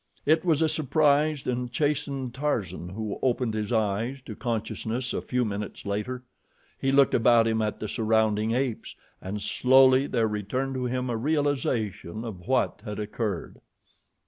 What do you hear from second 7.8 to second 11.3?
surrounding apes and slowly there returned to him a